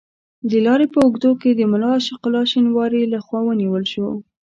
[0.49, 4.07] د لارې په اوږدو کې د ملا عاشق الله شینواري له خوا ونیول شو.